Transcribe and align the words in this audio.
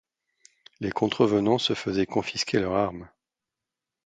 Les 0.79 0.89
contrevenants 0.89 1.59
se 1.59 1.75
faisaient 1.75 2.07
confisquer 2.07 2.57
leurs 2.57 2.73
armes. 2.73 3.07